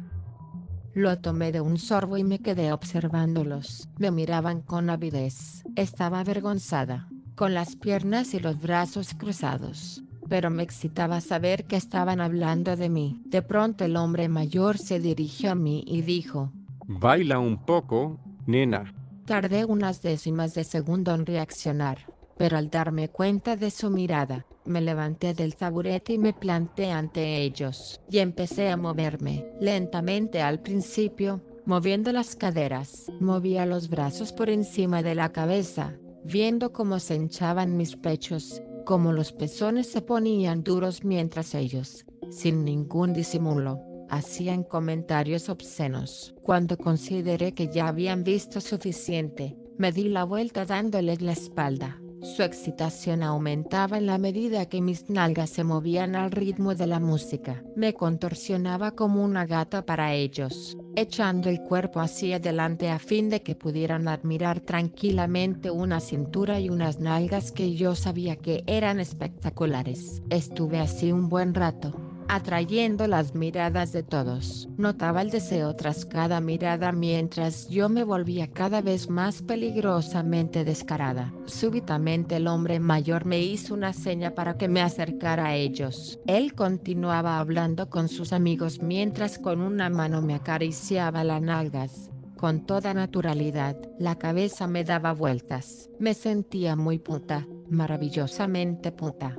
Lo 0.93 1.17
tomé 1.19 1.53
de 1.53 1.61
un 1.61 1.77
sorbo 1.77 2.17
y 2.17 2.25
me 2.25 2.39
quedé 2.39 2.73
observándolos. 2.73 3.87
Me 3.97 4.11
miraban 4.11 4.61
con 4.61 4.89
avidez. 4.89 5.63
Estaba 5.77 6.19
avergonzada 6.19 7.07
con 7.41 7.55
las 7.55 7.75
piernas 7.75 8.35
y 8.35 8.39
los 8.39 8.61
brazos 8.61 9.15
cruzados, 9.15 10.03
pero 10.29 10.51
me 10.51 10.61
excitaba 10.61 11.21
saber 11.21 11.65
que 11.65 11.75
estaban 11.75 12.21
hablando 12.21 12.75
de 12.75 12.87
mí. 12.87 13.19
De 13.25 13.41
pronto 13.41 13.83
el 13.83 13.97
hombre 13.97 14.29
mayor 14.29 14.77
se 14.77 14.99
dirigió 14.99 15.53
a 15.53 15.55
mí 15.55 15.83
y 15.87 16.03
dijo, 16.03 16.51
Baila 16.85 17.39
un 17.39 17.65
poco, 17.65 18.19
nena. 18.45 18.93
Tardé 19.25 19.65
unas 19.65 20.03
décimas 20.03 20.53
de 20.53 20.63
segundo 20.63 21.15
en 21.15 21.25
reaccionar, 21.25 22.13
pero 22.37 22.59
al 22.59 22.69
darme 22.69 23.09
cuenta 23.09 23.55
de 23.55 23.71
su 23.71 23.89
mirada, 23.89 24.45
me 24.63 24.79
levanté 24.79 25.33
del 25.33 25.55
taburete 25.55 26.13
y 26.13 26.19
me 26.19 26.33
planté 26.33 26.91
ante 26.91 27.37
ellos, 27.37 27.99
y 28.07 28.19
empecé 28.19 28.69
a 28.69 28.77
moverme, 28.77 29.47
lentamente 29.59 30.43
al 30.43 30.59
principio, 30.59 31.41
moviendo 31.65 32.11
las 32.11 32.35
caderas, 32.35 33.11
movía 33.19 33.65
los 33.65 33.89
brazos 33.89 34.31
por 34.31 34.51
encima 34.51 35.01
de 35.01 35.15
la 35.15 35.31
cabeza, 35.31 35.95
viendo 36.23 36.71
cómo 36.71 36.99
se 36.99 37.15
hinchaban 37.15 37.77
mis 37.77 37.95
pechos, 37.95 38.61
cómo 38.85 39.11
los 39.11 39.31
pezones 39.31 39.87
se 39.87 40.01
ponían 40.01 40.63
duros 40.63 41.03
mientras 41.03 41.55
ellos, 41.55 42.05
sin 42.29 42.63
ningún 42.63 43.13
disimulo, 43.13 43.79
hacían 44.09 44.63
comentarios 44.63 45.49
obscenos. 45.49 46.33
Cuando 46.43 46.77
consideré 46.77 47.53
que 47.53 47.69
ya 47.69 47.87
habían 47.87 48.23
visto 48.23 48.59
suficiente, 48.59 49.55
me 49.77 49.91
di 49.91 50.09
la 50.09 50.25
vuelta 50.25 50.65
dándoles 50.65 51.21
la 51.21 51.31
espalda. 51.31 52.00
Su 52.21 52.43
excitación 52.43 53.23
aumentaba 53.23 53.97
en 53.97 54.05
la 54.05 54.19
medida 54.19 54.67
que 54.67 54.79
mis 54.79 55.09
nalgas 55.09 55.49
se 55.49 55.63
movían 55.63 56.15
al 56.15 56.29
ritmo 56.29 56.75
de 56.75 56.85
la 56.85 56.99
música. 56.99 57.63
Me 57.75 57.95
contorsionaba 57.95 58.91
como 58.91 59.23
una 59.23 59.47
gata 59.47 59.85
para 59.87 60.13
ellos, 60.13 60.77
echando 60.95 61.49
el 61.49 61.61
cuerpo 61.61 61.99
hacia 61.99 62.35
adelante 62.35 62.89
a 62.91 62.99
fin 62.99 63.29
de 63.29 63.41
que 63.41 63.55
pudieran 63.55 64.07
admirar 64.07 64.59
tranquilamente 64.59 65.71
una 65.71 65.99
cintura 65.99 66.59
y 66.59 66.69
unas 66.69 66.99
nalgas 66.99 67.51
que 67.51 67.73
yo 67.73 67.95
sabía 67.95 68.35
que 68.35 68.63
eran 68.67 68.99
espectaculares. 68.99 70.21
Estuve 70.29 70.79
así 70.79 71.11
un 71.11 71.27
buen 71.27 71.55
rato 71.55 72.10
atrayendo 72.31 73.07
las 73.07 73.35
miradas 73.35 73.91
de 73.91 74.03
todos. 74.03 74.69
Notaba 74.77 75.21
el 75.21 75.31
deseo 75.31 75.75
tras 75.75 76.05
cada 76.05 76.39
mirada 76.39 76.93
mientras 76.93 77.67
yo 77.67 77.89
me 77.89 78.05
volvía 78.05 78.47
cada 78.47 78.81
vez 78.81 79.09
más 79.09 79.41
peligrosamente 79.41 80.63
descarada. 80.63 81.33
Súbitamente 81.45 82.37
el 82.37 82.47
hombre 82.47 82.79
mayor 82.79 83.25
me 83.25 83.39
hizo 83.41 83.73
una 83.73 83.91
seña 83.91 84.33
para 84.33 84.57
que 84.57 84.69
me 84.69 84.81
acercara 84.81 85.47
a 85.47 85.55
ellos. 85.55 86.21
Él 86.25 86.55
continuaba 86.55 87.37
hablando 87.37 87.89
con 87.89 88.07
sus 88.07 88.31
amigos 88.31 88.81
mientras 88.81 89.37
con 89.37 89.59
una 89.59 89.89
mano 89.89 90.21
me 90.21 90.33
acariciaba 90.33 91.25
las 91.25 91.41
nalgas. 91.41 92.11
Con 92.37 92.65
toda 92.65 92.93
naturalidad, 92.93 93.75
la 93.99 94.15
cabeza 94.15 94.67
me 94.67 94.85
daba 94.85 95.11
vueltas. 95.11 95.89
Me 95.99 96.13
sentía 96.13 96.77
muy 96.77 96.97
puta, 96.97 97.45
maravillosamente 97.69 98.93
puta. 98.93 99.37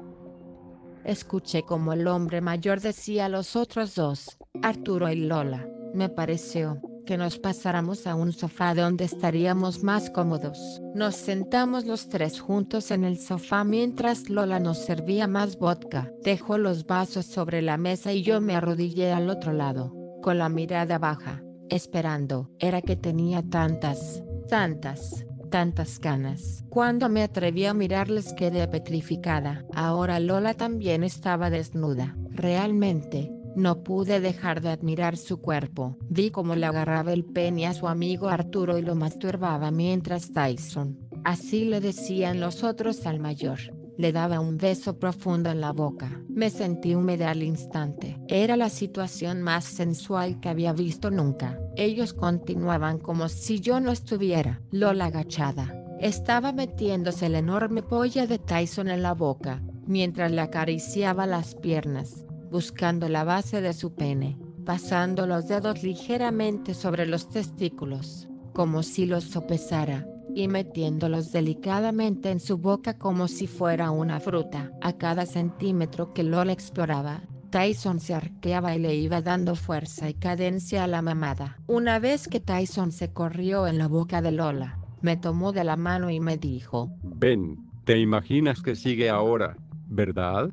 Escuché 1.04 1.62
como 1.62 1.92
el 1.92 2.06
hombre 2.06 2.40
mayor 2.40 2.80
decía 2.80 3.26
a 3.26 3.28
los 3.28 3.56
otros 3.56 3.94
dos, 3.94 4.38
Arturo 4.62 5.11
y 5.11 5.16
Lola, 5.16 5.66
me 5.94 6.09
pareció, 6.09 6.80
que 7.04 7.16
nos 7.16 7.38
pasáramos 7.38 8.06
a 8.06 8.14
un 8.14 8.32
sofá 8.32 8.75
donde 8.75 9.04
estaríamos 9.04 9.82
más 9.82 10.11
cómodos. 10.11 10.80
Nos 10.94 11.16
sentamos 11.16 11.85
los 11.85 12.09
tres 12.09 12.40
juntos 12.40 12.90
en 12.90 13.04
el 13.04 13.18
sofá 13.18 13.64
mientras 13.64 14.30
Lola 14.30 14.61
nos 14.61 14.78
servía 14.78 15.26
más 15.26 15.59
vodka. 15.59 16.12
Dejó 16.23 16.59
los 16.59 16.87
vasos 16.87 17.26
sobre 17.26 17.62
la 17.62 17.76
mesa 17.76 18.12
y 18.12 18.23
yo 18.23 18.40
me 18.40 18.54
arrodillé 18.54 19.12
al 19.12 19.28
otro 19.28 19.52
lado, 19.52 19.92
con 20.23 20.38
la 20.38 20.49
mirada 20.49 20.99
baja, 20.99 21.42
esperando. 21.68 22.50
Era 22.59 22.80
que 22.80 22.97
tenía 22.97 23.42
tantas, 23.42 24.23
tantas, 24.49 25.26
tantas 25.52 26.00
ganas. 26.00 26.64
Cuando 26.71 27.11
me 27.11 27.23
atreví 27.23 27.66
a 27.66 27.75
mirarles 27.75 28.32
quedé 28.32 28.66
petrificada. 28.66 29.64
Ahora 29.75 30.18
Lola 30.18 30.54
también 30.54 31.04
estaba 31.04 31.50
desnuda. 31.50 32.16
Realmente, 32.30 33.30
no 33.54 33.82
pude 33.82 34.21
dejar 34.21 34.62
de 34.62 34.71
admirar 34.71 35.18
su 35.18 35.42
cuerpo. 35.42 35.99
Vi 36.09 36.30
cómo 36.30 36.56
le 36.56 36.64
agarraba 36.64 37.12
el 37.12 37.26
pene 37.26 37.66
a 37.66 37.75
su 37.75 37.87
amigo 37.87 38.28
Arturo 38.28 38.78
y 38.78 38.82
lo 38.82 38.94
masturbaba 38.94 39.71
mientras 39.71 40.32
Tyson, 40.32 40.99
así 41.23 41.66
le 41.66 41.80
decían 41.80 42.40
los 42.40 42.64
otros 42.64 43.06
al 43.06 43.21
mayor, 43.21 43.59
le 44.02 44.11
daba 44.11 44.40
un 44.40 44.59
beso 44.59 44.99
profundo 44.99 45.49
en 45.49 45.61
la 45.61 45.71
boca. 45.71 46.21
Me 46.28 46.50
sentí 46.50 46.97
húmeda 46.97 47.30
al 47.30 47.44
instante. 47.44 48.18
Era 48.26 48.56
la 48.56 48.68
situación 48.68 49.42
más 49.42 49.64
sensual 49.64 50.40
que 50.40 50.49
había 50.49 50.73
visto 50.73 51.12
nunca. 51.12 51.61
Ellos 51.76 52.12
continuaban 52.12 52.99
como 52.99 53.28
si 53.28 53.61
yo 53.61 53.78
no 53.78 53.92
estuviera. 53.92 54.61
Lola 54.73 55.04
agachada. 55.06 55.73
Estaba 56.00 56.52
metiéndose 56.52 57.28
la 57.28 57.38
enorme 57.38 57.85
polla 57.85 58.26
de 58.26 58.40
Tyson 58.40 58.88
en 58.88 59.02
la 59.02 59.14
boca, 59.14 59.62
mientras 59.87 60.32
le 60.32 60.40
acariciaba 60.40 61.28
las 61.28 61.54
piernas, 61.54 62.26
buscando 62.50 63.09
la 63.09 63.23
base 63.23 63.61
de 63.61 63.73
su 63.73 63.94
pene, 63.94 64.37
pasando 64.66 65.28
los 65.28 65.47
dedos 65.47 65.85
ligeramente 65.85 66.75
sobre 66.75 67.06
los 67.06 67.28
testículos, 67.28 68.26
como 68.52 68.82
si 68.82 69.06
los 69.06 69.23
sopesara 69.23 70.09
y 70.35 70.49
metiéndolos 70.49 71.33
delicadamente 71.33 72.31
en 72.31 72.41
su 72.41 72.59
boca 72.59 72.99
como 72.99 73.29
si 73.29 73.47
fuera 73.47 73.91
una 73.91 74.21
fruta. 74.21 74.71
A 74.81 74.95
cada 74.95 75.27
centímetro 75.27 76.12
que 76.12 76.23
Lola 76.23 76.53
exploraba, 76.53 77.23
Tyson 77.51 78.01
se 78.01 78.15
arqueaba 78.15 78.75
y 78.75 78.79
le 78.79 78.95
iba 78.95 79.21
dando 79.21 79.55
fuerza 79.55 80.09
y 80.09 80.15
cadencia 80.15 80.85
a 80.85 80.87
la 80.87 81.03
mamada. 81.03 81.59
Una 81.67 81.99
vez 81.99 82.27
que 82.27 82.41
Tyson 82.41 82.93
se 82.93 83.12
corrió 83.12 83.67
en 83.67 83.77
la 83.77 83.89
boca 83.89 84.23
de 84.23 84.33
Lola, 84.33 84.79
me 85.03 85.17
tomó 85.17 85.53
de 85.53 85.65
la 85.65 85.77
mano 85.77 86.11
y 86.11 86.19
me 86.19 86.39
dijo, 86.39 86.91
Ven, 87.03 87.59
¿te 87.85 87.99
imaginas 87.99 88.62
que 88.62 88.75
sigue 88.75 89.11
ahora, 89.11 89.57
verdad? 89.87 90.51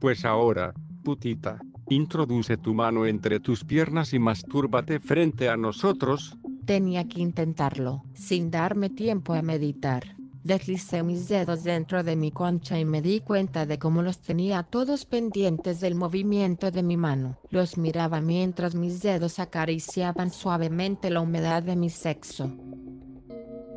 Pues 0.00 0.24
ahora, 0.24 0.74
Putita, 1.04 1.60
introduce 1.88 2.56
tu 2.56 2.74
mano 2.74 3.06
entre 3.06 3.38
tus 3.38 3.64
piernas 3.64 4.12
y 4.12 4.18
mastúrbate 4.18 4.98
frente 4.98 5.48
a 5.48 5.56
nosotros. 5.56 6.36
Tenía 6.66 7.08
que 7.08 7.20
intentarlo, 7.20 8.02
sin 8.14 8.50
darme 8.50 8.90
tiempo 8.90 9.34
a 9.34 9.42
meditar. 9.42 10.16
Deslicé 10.42 11.02
mis 11.02 11.28
dedos 11.28 11.64
dentro 11.64 12.02
de 12.02 12.16
mi 12.16 12.30
concha 12.30 12.78
y 12.78 12.84
me 12.86 13.02
di 13.02 13.20
cuenta 13.20 13.66
de 13.66 13.78
cómo 13.78 14.00
los 14.00 14.20
tenía 14.20 14.62
todos 14.62 15.04
pendientes 15.04 15.80
del 15.80 15.94
movimiento 15.94 16.70
de 16.70 16.82
mi 16.82 16.96
mano. 16.96 17.36
Los 17.50 17.76
miraba 17.76 18.22
mientras 18.22 18.74
mis 18.74 19.02
dedos 19.02 19.38
acariciaban 19.38 20.30
suavemente 20.30 21.10
la 21.10 21.20
humedad 21.20 21.62
de 21.62 21.76
mi 21.76 21.90
sexo. 21.90 22.50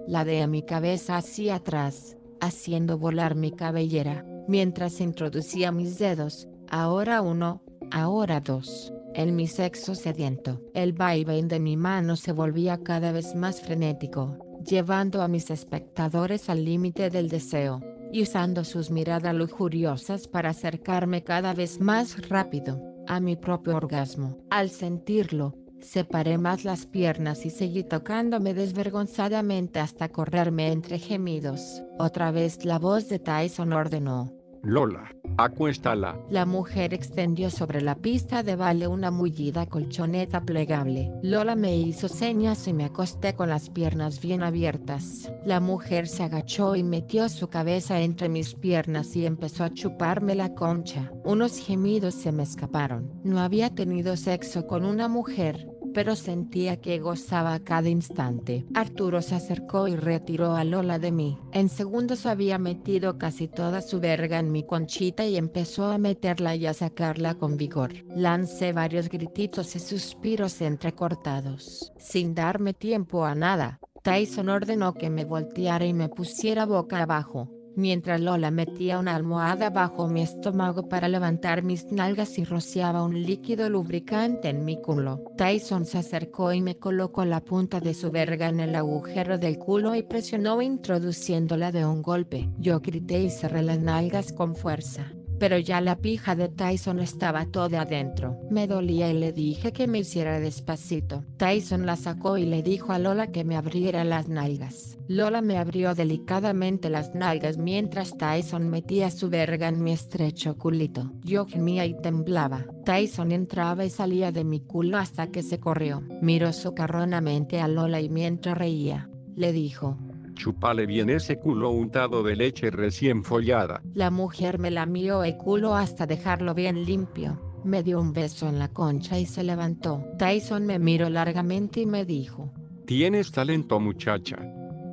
Ladeé 0.07 0.47
mi 0.47 0.63
cabeza 0.63 1.17
hacia 1.17 1.55
atrás, 1.55 2.15
haciendo 2.39 2.97
volar 2.97 3.35
mi 3.35 3.51
cabellera, 3.51 4.25
mientras 4.47 5.01
introducía 5.01 5.71
mis 5.71 5.99
dedos, 5.99 6.47
ahora 6.69 7.21
uno, 7.21 7.61
ahora 7.91 8.39
dos, 8.39 8.93
en 9.15 9.36
mi 9.36 9.48
sexo 9.48 9.96
sediento. 9.96 10.62
El 10.74 10.93
vaivén 10.93 11.48
de 11.48 11.60
mi 11.60 11.77
mano 11.77 12.15
se 12.15 12.32
volvía 12.32 12.84
cada 12.84 13.12
vez 13.12 13.36
más 13.36 13.62
frenético, 13.62 14.38
llevando 14.65 15.22
a 15.22 15.27
mis 15.27 15.50
espectadores 15.50 16.50
al 16.50 16.65
límite 16.65 17.10
del 17.10 17.29
deseo, 17.29 17.82
y 18.12 18.22
usando 18.22 18.63
sus 18.63 18.91
miradas 18.91 19.34
lujuriosas 19.34 20.27
para 20.27 20.50
acercarme 20.50 21.24
cada 21.24 21.53
vez 21.53 21.79
más 21.79 22.29
rápido, 22.29 22.79
a 23.08 23.20
mi 23.20 23.36
propio 23.36 23.75
orgasmo. 23.75 24.38
Al 24.50 24.70
sentirlo, 24.70 25.55
separé 25.82 26.38
más 26.38 26.63
las 26.63 26.86
piernas 26.86 27.46
y 27.46 27.50
seguí 27.50 27.84
tocándome 27.84 28.53
desvergonzadamente 28.53 29.79
hasta 29.79 30.10
correrme 30.10 30.72
entre 30.72 31.00
gemidos. 31.00 31.84
Otra 31.98 32.32
vez 32.32 32.65
la 32.65 32.79
voz 32.79 33.10
de 33.10 33.20
Tyson 33.20 33.74
ordenó. 33.74 34.42
Lola, 34.65 35.13
acuéstala. 35.38 36.17
La 36.29 36.46
mujer 36.46 36.93
extendió 36.93 37.50
sobre 37.50 37.82
la 37.82 37.96
pista 37.96 38.43
de 38.43 38.55
baile 38.55 38.88
una 38.88 39.12
mullida 39.12 39.65
colchoneta 39.65 40.39
plegable. 40.46 41.12
Lola 41.22 41.55
me 41.55 41.75
hizo 41.75 42.08
señas 42.08 42.65
y 42.70 42.72
me 42.72 42.86
acosté 42.86 43.36
con 43.36 43.50
las 43.50 43.70
piernas 43.70 44.22
bien 44.22 44.41
abiertas. 44.41 45.29
La 45.46 45.60
mujer 45.60 46.08
se 46.08 46.24
agachó 46.24 46.77
y 46.77 46.84
metió 46.84 47.27
su 47.27 47.50
cabeza 47.50 48.00
entre 48.00 48.29
mis 48.29 48.55
piernas 48.55 49.17
y 49.17 49.25
empezó 49.25 49.65
a 49.65 49.74
chuparme 49.74 50.34
la 50.34 50.53
concha. 50.53 51.12
Unos 51.25 51.58
gemidos 51.58 52.13
se 52.13 52.32
me 52.32 52.43
escaparon. 52.43 53.12
No 53.25 53.41
había 53.41 53.70
tenido 53.70 54.15
sexo 54.15 54.65
con 54.65 54.86
una 54.86 55.10
mujer, 55.10 55.67
pero 55.93 56.15
sentía 56.15 56.81
que 56.81 57.00
gozaba 57.00 57.59
cada 57.59 57.89
instante. 57.89 58.65
Arturo 58.73 59.21
se 59.21 59.35
acercó 59.35 59.88
y 59.88 59.95
retiró 59.95 60.55
a 60.55 60.63
Lola 60.63 61.00
de 61.00 61.12
mí. 61.12 61.38
En 61.51 61.69
segundos 61.69 62.25
había 62.25 62.57
metido 62.57 63.17
casi 63.17 63.47
toda 63.47 63.81
su 63.81 64.00
verga 64.00 64.39
en 64.39 64.51
mi 64.51 64.63
conchita 64.65 65.25
y 65.25 65.38
empezó 65.38 65.85
a 65.85 65.97
meterla 65.97 66.55
y 66.55 66.65
a 66.65 66.73
sacarla 66.73 67.35
con 67.35 67.57
vigor. 67.57 67.93
Lancé 68.15 68.73
varios 68.73 69.09
grititos 69.09 69.75
y 69.75 69.79
suspiros 69.79 70.62
entrecortados. 70.62 71.91
Sin 71.97 72.35
darme 72.35 72.73
tiempo 72.73 73.25
a 73.25 73.35
nada, 73.35 73.79
Tyson 74.01 74.50
ordenó 74.50 74.93
que 74.93 75.09
me 75.09 75.25
volteara 75.25 75.85
y 75.85 75.93
me 75.93 76.09
pusiera 76.09 76.65
boca 76.65 77.01
abajo 77.01 77.50
mientras 77.75 78.22
Lola 78.22 78.51
metía 78.51 79.00
una 79.00 79.15
almohada 79.15 79.70
bajo 79.70 80.08
mi 80.08 80.22
estómago 80.22 80.88
para 80.89 81.08
levantar 81.08 81.63
mis 81.63 81.92
nalgas 81.92 82.38
y 82.38 82.44
rociaba 82.44 83.03
un 83.03 83.22
líquido 83.22 83.70
lubricante 83.70 84.50
en 84.50 84.65
mi 84.65 84.82
culo. 84.82 85.24
Tyson 85.38 85.86
se 85.86 85.98
acercó 85.98 86.53
y 86.53 86.62
me 86.62 86.77
colocó 86.77 87.25
la 87.25 87.42
punta 87.42 87.80
de 87.80 87.94
su 87.94 88.12
verga 88.12 88.50
en 88.50 88.60
el 88.60 88.75
agujero 88.75 89.38
del 89.38 89.58
culo 89.58 89.96
y 89.96 90.03
presionó 90.03 90.62
introduciéndola 90.62 91.72
de 91.72 91.86
un 91.86 92.01
golpe. 92.01 92.50
Yo 92.60 92.80
grité 92.80 93.24
y 93.24 93.30
cerré 93.30 93.63
las 93.63 93.80
nalgas 93.80 94.34
con 94.34 94.56
fuerza 94.56 95.13
pero 95.43 95.57
ya 95.57 95.81
la 95.81 95.97
pija 95.97 96.38
de 96.38 96.47
Tyson 96.47 97.01
estaba 97.01 97.45
toda 97.45 97.81
adentro. 97.81 98.38
Me 98.50 98.65
dolía 98.65 99.09
y 99.09 99.13
le 99.13 99.33
dije 99.33 99.73
que 99.73 99.88
me 99.88 100.00
hiciera 100.00 100.39
despacito. 100.39 101.25
Tyson 101.35 101.85
la 101.85 101.97
sacó 101.97 102.38
y 102.38 102.45
le 102.45 102.63
dijo 102.63 102.93
a 102.93 102.97
Lola 102.97 103.27
que 103.27 103.43
me 103.43 103.57
abriera 103.57 104.05
las 104.05 104.29
nalgas. 104.29 104.97
Lola 105.09 105.41
me 105.41 105.57
abrió 105.57 105.95
delicadamente 105.95 106.89
las 106.89 107.13
nalgas 107.13 107.57
mientras 107.57 108.17
Tyson 108.17 108.69
metía 108.69 109.12
su 109.12 109.29
verga 109.29 109.67
en 109.67 109.83
mi 109.83 109.91
estrecho 109.91 110.57
culito. 110.57 111.12
Yo 111.25 111.45
gemía 111.45 111.85
y 111.85 111.93
temblaba. 112.01 112.65
Tyson 112.85 113.33
entraba 113.33 113.83
y 113.83 113.89
salía 113.89 114.31
de 114.31 114.46
mi 114.46 114.61
culo 114.61 114.98
hasta 114.98 115.27
que 115.27 115.44
se 115.44 115.59
corrió. 115.59 116.03
Miró 116.22 116.53
socarronamente 116.53 117.59
a 117.59 117.68
Lola 117.68 118.00
y 118.00 118.07
mientras 118.07 118.57
reía, 118.57 119.09
le 119.35 119.51
dijo, 119.51 119.98
Chupale 120.33 120.85
bien 120.85 121.09
ese 121.09 121.37
culo 121.37 121.72
untado 121.72 122.24
de 122.24 122.35
leche 122.35 122.72
recién 122.72 123.24
follada. 123.24 123.81
La 123.93 124.11
mujer 124.11 124.59
me 124.59 124.72
lamió 124.72 125.24
el 125.24 125.37
culo 125.37 125.75
hasta 125.75 126.05
dejarlo 126.05 126.53
bien 126.53 126.85
limpio. 126.85 127.39
Me 127.63 127.81
dio 127.81 128.01
un 128.01 128.11
beso 128.11 128.48
en 128.50 128.59
la 128.59 128.67
concha 128.67 129.19
y 129.19 129.25
se 129.25 129.43
levantó. 129.43 130.03
Tyson 130.17 130.65
me 130.65 130.79
miró 130.79 131.09
largamente 131.09 131.81
y 131.81 131.85
me 131.85 132.03
dijo. 132.05 132.51
Tienes 132.85 133.31
talento 133.31 133.79
muchacha. 133.79 134.37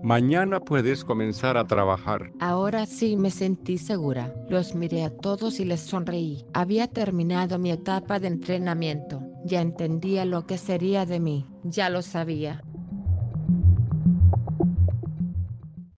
Mañana 0.03 0.61
puedes 0.61 1.05
comenzar 1.05 1.59
a 1.59 1.67
trabajar. 1.67 2.33
Ahora 2.41 2.87
sí 2.87 3.17
me 3.17 3.31
sentí 3.31 3.77
segura. 3.77 4.35
Los 4.49 4.75
miré 4.75 5.05
a 5.05 5.11
todos 5.11 5.61
y 5.61 5.67
les 5.67 5.81
sonreí. 5.81 6.45
Había 6.55 6.87
terminado 6.87 7.59
mi 7.59 7.71
etapa 7.71 8.19
de 8.19 8.29
entrenamiento. 8.29 9.21
Ya 9.45 9.61
entendía 9.61 10.25
lo 10.25 10.47
que 10.47 10.57
sería 10.57 11.05
de 11.05 11.21
mí. 11.21 11.47
Ya 11.65 11.91
lo 11.91 12.01
sabía. 12.01 12.63